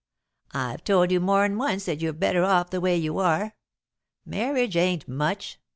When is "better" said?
2.11-2.43